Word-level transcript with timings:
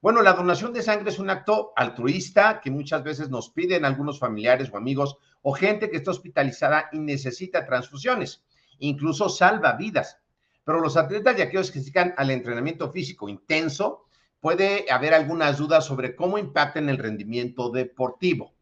Bueno, 0.00 0.20
la 0.20 0.32
donación 0.32 0.72
de 0.72 0.82
sangre 0.82 1.10
es 1.10 1.20
un 1.20 1.30
acto 1.30 1.72
altruista 1.76 2.60
que 2.60 2.72
muchas 2.72 3.04
veces 3.04 3.30
nos 3.30 3.50
piden 3.50 3.84
algunos 3.84 4.18
familiares 4.18 4.68
o 4.72 4.76
amigos 4.76 5.16
o 5.42 5.52
gente 5.52 5.88
que 5.88 5.98
está 5.98 6.10
hospitalizada 6.10 6.88
y 6.90 6.98
necesita 6.98 7.64
transfusiones, 7.64 8.42
incluso 8.80 9.28
salva 9.28 9.74
vidas. 9.74 10.18
Pero 10.64 10.80
los 10.80 10.96
atletas 10.96 11.38
y 11.38 11.42
aquellos 11.42 11.70
que 11.70 11.78
se 11.78 11.84
dedican 11.84 12.14
al 12.16 12.32
entrenamiento 12.32 12.90
físico 12.90 13.28
intenso, 13.28 14.06
puede 14.40 14.86
haber 14.90 15.14
algunas 15.14 15.58
dudas 15.58 15.84
sobre 15.84 16.16
cómo 16.16 16.38
impacta 16.38 16.78
en 16.78 16.88
el 16.88 16.98
rendimiento 16.98 17.70
deportivo. 17.70 18.54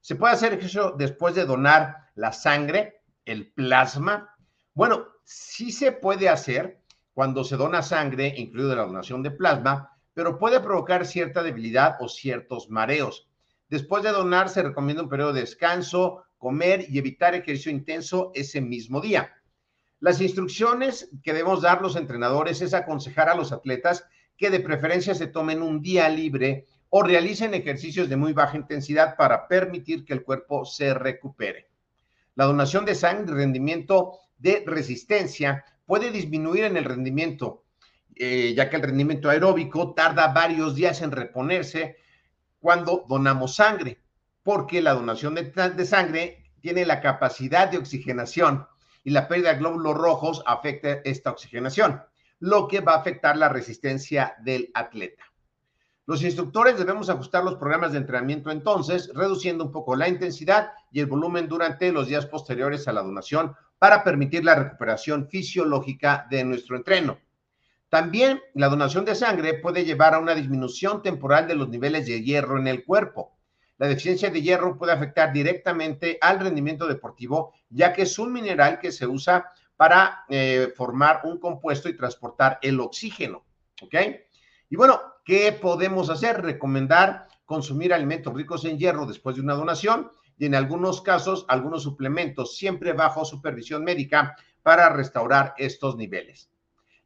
¿Se 0.00 0.16
puede 0.16 0.34
hacer 0.34 0.54
eso 0.54 0.94
después 0.96 1.34
de 1.34 1.44
donar 1.44 2.10
la 2.14 2.32
sangre, 2.32 3.02
el 3.24 3.52
plasma? 3.52 4.36
Bueno, 4.74 5.06
sí 5.24 5.72
se 5.72 5.92
puede 5.92 6.28
hacer 6.28 6.80
cuando 7.12 7.44
se 7.44 7.56
dona 7.56 7.82
sangre, 7.82 8.34
incluido 8.36 8.74
la 8.74 8.86
donación 8.86 9.22
de 9.22 9.30
plasma, 9.30 9.96
pero 10.12 10.38
puede 10.38 10.60
provocar 10.60 11.06
cierta 11.06 11.42
debilidad 11.42 11.96
o 12.00 12.08
ciertos 12.08 12.70
mareos. 12.70 13.28
Después 13.68 14.02
de 14.02 14.10
donar, 14.10 14.48
se 14.48 14.62
recomienda 14.62 15.02
un 15.02 15.08
periodo 15.08 15.32
de 15.32 15.40
descanso, 15.40 16.24
comer 16.38 16.84
y 16.88 16.98
evitar 16.98 17.34
ejercicio 17.34 17.72
intenso 17.72 18.30
ese 18.34 18.60
mismo 18.60 19.00
día. 19.00 19.32
Las 20.00 20.20
instrucciones 20.20 21.08
que 21.22 21.32
debemos 21.32 21.62
dar 21.62 21.80
los 21.80 21.96
entrenadores 21.96 22.60
es 22.60 22.74
aconsejar 22.74 23.28
a 23.28 23.34
los 23.34 23.52
atletas 23.52 24.06
que 24.36 24.50
de 24.50 24.60
preferencia 24.60 25.14
se 25.14 25.26
tomen 25.26 25.62
un 25.62 25.80
día 25.80 26.08
libre 26.08 26.66
o 26.90 27.02
realicen 27.02 27.54
ejercicios 27.54 28.08
de 28.08 28.16
muy 28.16 28.32
baja 28.32 28.56
intensidad 28.56 29.16
para 29.16 29.48
permitir 29.48 30.04
que 30.04 30.12
el 30.12 30.22
cuerpo 30.22 30.64
se 30.64 30.94
recupere. 30.94 31.68
La 32.34 32.44
donación 32.44 32.84
de 32.84 32.94
sangre, 32.94 33.34
rendimiento 33.34 34.18
de 34.38 34.62
resistencia, 34.66 35.64
puede 35.86 36.10
disminuir 36.10 36.64
en 36.64 36.76
el 36.76 36.84
rendimiento 36.84 37.64
eh, 38.16 38.54
ya 38.56 38.70
que 38.70 38.76
el 38.76 38.82
rendimiento 38.82 39.28
aeróbico 39.28 39.92
tarda 39.92 40.28
varios 40.28 40.76
días 40.76 41.02
en 41.02 41.10
reponerse 41.10 41.96
cuando 42.60 43.04
donamos 43.08 43.56
sangre, 43.56 43.98
porque 44.44 44.80
la 44.80 44.94
donación 44.94 45.34
de 45.34 45.84
sangre 45.84 46.44
tiene 46.60 46.86
la 46.86 47.00
capacidad 47.00 47.68
de 47.68 47.78
oxigenación 47.78 48.66
y 49.02 49.10
la 49.10 49.26
pérdida 49.26 49.52
de 49.52 49.58
glóbulos 49.58 49.96
rojos 49.96 50.42
afecta 50.46 51.00
esta 51.04 51.30
oxigenación, 51.30 52.02
lo 52.44 52.68
que 52.68 52.80
va 52.80 52.92
a 52.92 52.98
afectar 52.98 53.38
la 53.38 53.48
resistencia 53.48 54.36
del 54.42 54.70
atleta. 54.74 55.24
Los 56.04 56.22
instructores 56.22 56.76
debemos 56.76 57.08
ajustar 57.08 57.42
los 57.42 57.54
programas 57.54 57.92
de 57.92 57.98
entrenamiento 57.98 58.50
entonces, 58.50 59.10
reduciendo 59.14 59.64
un 59.64 59.72
poco 59.72 59.96
la 59.96 60.10
intensidad 60.10 60.72
y 60.92 61.00
el 61.00 61.06
volumen 61.06 61.48
durante 61.48 61.90
los 61.90 62.06
días 62.06 62.26
posteriores 62.26 62.86
a 62.86 62.92
la 62.92 63.02
donación 63.02 63.54
para 63.78 64.04
permitir 64.04 64.44
la 64.44 64.56
recuperación 64.56 65.26
fisiológica 65.26 66.26
de 66.28 66.44
nuestro 66.44 66.76
entreno. 66.76 67.18
También 67.88 68.42
la 68.52 68.68
donación 68.68 69.06
de 69.06 69.14
sangre 69.14 69.54
puede 69.54 69.86
llevar 69.86 70.12
a 70.12 70.18
una 70.18 70.34
disminución 70.34 71.00
temporal 71.00 71.48
de 71.48 71.54
los 71.54 71.70
niveles 71.70 72.04
de 72.04 72.22
hierro 72.22 72.58
en 72.58 72.66
el 72.66 72.84
cuerpo. 72.84 73.38
La 73.78 73.88
deficiencia 73.88 74.28
de 74.28 74.42
hierro 74.42 74.76
puede 74.76 74.92
afectar 74.92 75.32
directamente 75.32 76.18
al 76.20 76.40
rendimiento 76.40 76.86
deportivo, 76.86 77.54
ya 77.70 77.94
que 77.94 78.02
es 78.02 78.18
un 78.18 78.34
mineral 78.34 78.80
que 78.80 78.92
se 78.92 79.06
usa 79.06 79.46
para 79.76 80.24
eh, 80.28 80.72
formar 80.76 81.20
un 81.24 81.38
compuesto 81.38 81.88
y 81.88 81.96
transportar 81.96 82.58
el 82.62 82.80
oxígeno. 82.80 83.44
¿Ok? 83.82 83.94
Y 84.70 84.76
bueno, 84.76 85.00
¿qué 85.24 85.52
podemos 85.52 86.10
hacer? 86.10 86.42
Recomendar 86.42 87.28
consumir 87.44 87.92
alimentos 87.92 88.32
ricos 88.32 88.64
en 88.64 88.78
hierro 88.78 89.06
después 89.06 89.36
de 89.36 89.42
una 89.42 89.54
donación 89.54 90.10
y 90.38 90.46
en 90.46 90.54
algunos 90.54 91.02
casos 91.02 91.44
algunos 91.48 91.82
suplementos, 91.82 92.56
siempre 92.56 92.92
bajo 92.92 93.24
supervisión 93.24 93.84
médica 93.84 94.36
para 94.62 94.88
restaurar 94.88 95.54
estos 95.58 95.96
niveles 95.96 96.50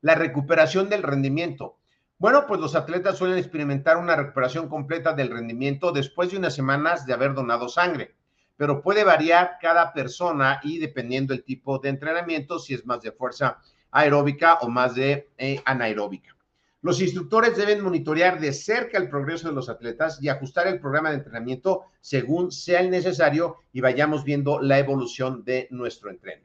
la 0.01 0.15
recuperación 0.15 0.89
del 0.89 1.03
rendimiento. 1.03 1.79
Bueno, 2.19 2.47
pues 2.47 2.61
los 2.61 2.75
atletas 2.75 3.17
suelen 3.17 3.39
experimentar 3.39 3.97
una 3.97 4.17
recuperación 4.17 4.69
completa 4.69 5.13
del 5.13 5.31
rendimiento 5.31 5.93
después 5.93 6.31
de 6.31 6.39
unas 6.39 6.55
semanas 6.55 7.07
de 7.07 7.13
haber 7.13 7.35
donado 7.35 7.69
sangre, 7.69 8.17
pero 8.59 8.83
puede 8.83 9.05
variar 9.05 9.57
cada 9.63 9.93
persona 9.93 10.61
y 10.65 10.79
dependiendo 10.79 11.33
del 11.33 11.45
tipo 11.45 11.79
de 11.79 11.91
entrenamiento, 11.91 12.59
si 12.59 12.75
es 12.75 12.85
más 12.85 13.01
de 13.01 13.13
fuerza 13.13 13.59
aeróbica 13.93 14.55
o 14.61 14.69
más 14.69 14.97
de 14.97 15.31
eh, 15.39 15.63
anaeróbica. 15.65 16.37
Los 16.83 17.01
instructores 17.01 17.57
deben 17.57 17.83
monitorear 17.83 18.41
de 18.41 18.53
cerca 18.53 18.99
el 18.99 19.09
progreso 19.09 19.49
de 19.49 19.55
los 19.55 19.69
atletas 19.69 20.19
y 20.21 20.29
ajustar 20.29 20.67
el 20.67 20.81
programa 20.81 21.11
de 21.11 21.17
entrenamiento 21.17 21.85
según 22.01 22.51
sea 22.51 22.81
el 22.81 22.91
necesario 22.91 23.59
y 23.73 23.81
vayamos 23.81 24.25
viendo 24.25 24.61
la 24.61 24.79
evolución 24.79 25.45
de 25.45 25.69
nuestro 25.71 26.11
entreno. 26.11 26.45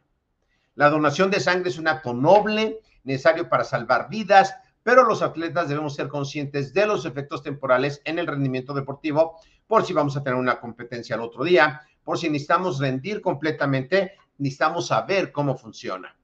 La 0.76 0.92
donación 0.92 1.32
de 1.32 1.40
sangre 1.40 1.70
es 1.70 1.80
un 1.80 1.88
acto 1.88 2.14
noble 2.14 2.80
necesario 3.04 3.50
para 3.50 3.64
salvar 3.64 4.08
vidas, 4.10 4.56
pero 4.84 5.04
los 5.04 5.24
atletas 5.24 5.68
debemos 5.68 5.96
ser 5.96 6.10
conscientes 6.10 6.74
de 6.74 6.86
los 6.86 7.06
efectos 7.06 7.42
temporales 7.42 8.02
en 8.06 8.20
el 8.20 8.28
rendimiento 8.28 8.74
deportivo, 8.74 9.40
por 9.66 9.84
si 9.84 9.94
vamos 9.94 10.16
a 10.16 10.24
tener 10.24 10.38
una 10.38 10.60
competencia 10.60 11.16
el 11.16 11.22
otro 11.22 11.44
día, 11.44 11.82
por 12.04 12.18
si 12.18 12.30
necesitamos 12.30 12.80
rendir 12.80 13.22
completamente, 13.22 14.14
necesitamos 14.38 14.88
saber 14.88 15.32
cómo 15.32 15.58
funciona. 15.58 16.16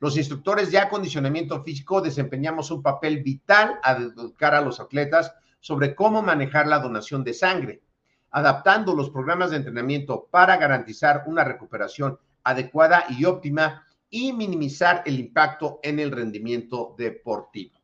Los 0.00 0.16
instructores 0.16 0.70
de 0.70 0.78
acondicionamiento 0.78 1.62
físico 1.64 2.00
desempeñamos 2.00 2.70
un 2.70 2.82
papel 2.82 3.22
vital 3.22 3.80
a 3.82 3.92
educar 3.92 4.54
a 4.54 4.60
los 4.60 4.78
atletas 4.78 5.34
sobre 5.60 5.94
cómo 5.94 6.22
manejar 6.22 6.68
la 6.68 6.78
donación 6.78 7.24
de 7.24 7.34
sangre, 7.34 7.82
adaptando 8.30 8.94
los 8.94 9.10
programas 9.10 9.50
de 9.50 9.56
entrenamiento 9.56 10.28
para 10.30 10.56
garantizar 10.56 11.24
una 11.26 11.42
recuperación 11.42 12.18
adecuada 12.44 13.04
y 13.08 13.24
óptima 13.24 13.84
y 14.10 14.32
minimizar 14.32 15.02
el 15.04 15.18
impacto 15.18 15.80
en 15.82 15.98
el 15.98 16.12
rendimiento 16.12 16.94
deportivo. 16.96 17.78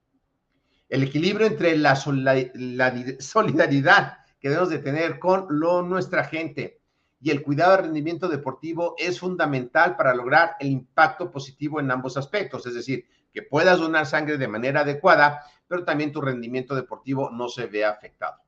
El 0.89 1.03
equilibrio 1.03 1.47
entre 1.47 1.77
la, 1.77 1.97
solidaridad 3.19 4.19
que 4.39 4.49
debemos 4.49 4.71
de 4.71 4.79
tener 4.79 5.19
con 5.19 5.47
lo, 5.49 5.83
nuestra 5.83 6.25
gente 6.25 6.81
y 7.25 7.31
el 7.31 7.43
cuidado 7.43 7.73
del 7.73 7.85
rendimiento 7.87 8.29
deportivo 8.29 8.95
es 8.99 9.19
fundamental 9.19 9.97
para 9.97 10.15
lograr 10.15 10.57
el 10.61 10.69
impacto 10.69 11.31
positivo 11.31 11.81
en 11.81 11.91
ambos 11.91 12.19
aspectos, 12.19 12.67
es 12.67 12.75
decir, 12.75 13.07
que 13.33 13.41
puedas 13.41 13.79
donar 13.79 14.05
sangre 14.05 14.37
de 14.37 14.47
manera 14.47 14.81
adecuada, 14.81 15.43
pero 15.67 15.87
también 15.87 16.13
tu 16.13 16.21
rendimiento 16.21 16.75
deportivo 16.75 17.31
no 17.31 17.49
se 17.49 17.65
vea 17.65 17.89
afectado. 17.89 18.43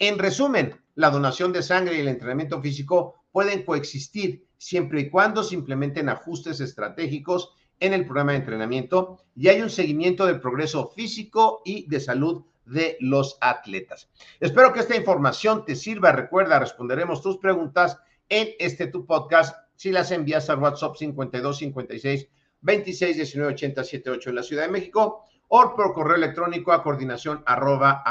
En 0.00 0.18
resumen, 0.18 0.74
la 0.96 1.10
donación 1.10 1.52
de 1.52 1.62
sangre 1.62 1.98
y 1.98 2.00
el 2.00 2.08
entrenamiento 2.08 2.60
físico 2.60 3.14
pueden 3.30 3.62
coexistir 3.62 4.44
siempre 4.58 5.02
y 5.02 5.08
cuando 5.08 5.44
se 5.44 5.54
implementen 5.54 6.08
ajustes 6.08 6.58
estratégicos 6.58 7.52
en 7.78 7.92
el 7.92 8.06
programa 8.06 8.32
de 8.32 8.38
entrenamiento 8.38 9.20
y 9.36 9.46
hay 9.46 9.62
un 9.62 9.70
seguimiento 9.70 10.26
del 10.26 10.40
progreso 10.40 10.88
físico 10.88 11.62
y 11.64 11.88
de 11.88 12.00
salud 12.00 12.42
de 12.64 12.96
los 12.98 13.38
atletas. 13.40 14.10
Espero 14.40 14.72
que 14.72 14.80
esta 14.80 14.96
información 14.96 15.64
te 15.64 15.76
sirva. 15.76 16.10
Recuerda, 16.10 16.58
responderemos 16.58 17.22
tus 17.22 17.38
preguntas 17.38 18.00
en 18.28 18.48
este 18.58 18.86
tu 18.88 19.06
podcast 19.06 19.56
si 19.76 19.92
las 19.92 20.10
envías 20.10 20.48
al 20.50 20.58
WhatsApp 20.58 20.96
52 20.96 21.58
56 21.58 22.28
26 22.60 23.16
19 23.16 23.52
80 23.52 23.84
78 23.84 24.30
en 24.30 24.36
la 24.36 24.42
Ciudad 24.42 24.62
de 24.62 24.72
México 24.72 25.24
o 25.48 25.76
por 25.76 25.92
correo 25.92 26.16
electrónico 26.16 26.72
a 26.72 26.82
coordinación 26.82 27.42
arroba. 27.46 28.02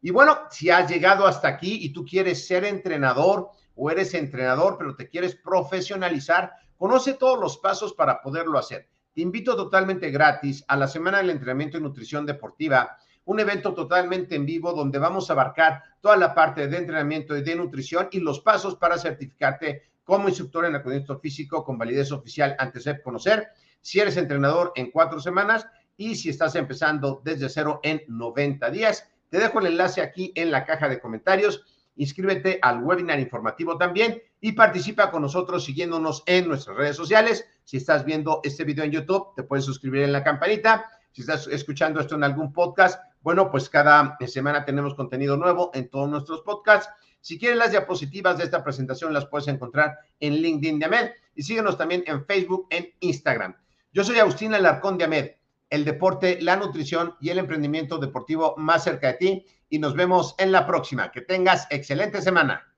Y 0.00 0.10
bueno, 0.10 0.38
si 0.50 0.70
has 0.70 0.90
llegado 0.90 1.26
hasta 1.26 1.48
aquí 1.48 1.78
y 1.82 1.92
tú 1.92 2.04
quieres 2.04 2.46
ser 2.46 2.64
entrenador 2.64 3.50
o 3.76 3.90
eres 3.90 4.14
entrenador, 4.14 4.76
pero 4.78 4.96
te 4.96 5.08
quieres 5.08 5.36
profesionalizar, 5.36 6.52
conoce 6.76 7.14
todos 7.14 7.38
los 7.38 7.58
pasos 7.58 7.94
para 7.94 8.20
poderlo 8.20 8.58
hacer. 8.58 8.88
Te 9.14 9.22
invito 9.22 9.56
totalmente 9.56 10.10
gratis 10.10 10.64
a 10.68 10.76
la 10.76 10.88
Semana 10.88 11.18
del 11.18 11.30
Entrenamiento 11.30 11.78
y 11.78 11.80
Nutrición 11.80 12.26
Deportiva, 12.26 12.98
un 13.26 13.40
evento 13.40 13.74
totalmente 13.74 14.34
en 14.34 14.46
vivo 14.46 14.72
donde 14.72 14.98
vamos 14.98 15.28
a 15.28 15.32
abarcar 15.32 15.82
toda 16.00 16.16
la 16.16 16.34
parte 16.34 16.68
de 16.68 16.76
entrenamiento 16.76 17.36
y 17.36 17.42
de 17.42 17.56
nutrición 17.56 18.08
y 18.12 18.20
los 18.20 18.40
pasos 18.40 18.76
para 18.76 18.98
certificarte 18.98 19.82
como 20.04 20.28
instructor 20.28 20.66
en 20.66 20.74
acondicionamiento 20.74 21.18
físico 21.18 21.64
con 21.64 21.78
validez 21.78 22.12
oficial 22.12 22.54
antes 22.58 22.84
de 22.84 23.00
conocer 23.02 23.48
si 23.84 24.00
eres 24.00 24.16
entrenador 24.16 24.72
en 24.76 24.90
cuatro 24.90 25.20
semanas 25.20 25.66
y 25.96 26.16
si 26.16 26.30
estás 26.30 26.54
empezando 26.54 27.20
desde 27.22 27.50
cero 27.50 27.80
en 27.82 28.02
90 28.08 28.70
días. 28.70 29.08
Te 29.28 29.38
dejo 29.38 29.60
el 29.60 29.66
enlace 29.66 30.00
aquí 30.00 30.32
en 30.34 30.50
la 30.50 30.64
caja 30.64 30.88
de 30.88 31.00
comentarios. 31.00 31.64
Inscríbete 31.96 32.58
al 32.62 32.82
webinar 32.82 33.20
informativo 33.20 33.76
también 33.76 34.22
y 34.40 34.52
participa 34.52 35.10
con 35.10 35.20
nosotros 35.20 35.64
siguiéndonos 35.64 36.22
en 36.26 36.48
nuestras 36.48 36.76
redes 36.76 36.96
sociales. 36.96 37.46
Si 37.64 37.76
estás 37.76 38.06
viendo 38.06 38.40
este 38.42 38.64
video 38.64 38.84
en 38.84 38.92
YouTube, 38.92 39.34
te 39.36 39.42
puedes 39.42 39.66
suscribir 39.66 40.02
en 40.02 40.12
la 40.12 40.24
campanita. 40.24 40.90
Si 41.12 41.20
estás 41.20 41.46
escuchando 41.46 42.00
esto 42.00 42.14
en 42.14 42.24
algún 42.24 42.52
podcast, 42.52 43.00
bueno, 43.24 43.50
pues 43.50 43.70
cada 43.70 44.18
semana 44.26 44.66
tenemos 44.66 44.94
contenido 44.94 45.38
nuevo 45.38 45.70
en 45.72 45.88
todos 45.88 46.10
nuestros 46.10 46.42
podcasts. 46.42 46.92
Si 47.22 47.38
quieres 47.38 47.56
las 47.56 47.70
diapositivas 47.70 48.36
de 48.36 48.44
esta 48.44 48.62
presentación, 48.62 49.14
las 49.14 49.24
puedes 49.24 49.48
encontrar 49.48 49.96
en 50.20 50.34
LinkedIn 50.34 50.78
de 50.78 50.84
Amed 50.84 51.10
y 51.34 51.42
síguenos 51.42 51.78
también 51.78 52.04
en 52.06 52.26
Facebook, 52.26 52.66
en 52.68 52.92
Instagram. 53.00 53.56
Yo 53.94 54.04
soy 54.04 54.18
Agustín 54.18 54.52
Alarcón 54.52 54.98
de 54.98 55.04
Amed, 55.04 55.30
el 55.70 55.86
deporte, 55.86 56.38
la 56.42 56.56
nutrición 56.56 57.14
y 57.18 57.30
el 57.30 57.38
emprendimiento 57.38 57.96
deportivo 57.96 58.56
más 58.58 58.84
cerca 58.84 59.06
de 59.06 59.14
ti 59.14 59.46
y 59.70 59.78
nos 59.78 59.94
vemos 59.94 60.34
en 60.36 60.52
la 60.52 60.66
próxima. 60.66 61.10
Que 61.10 61.22
tengas 61.22 61.66
excelente 61.70 62.20
semana. 62.20 62.73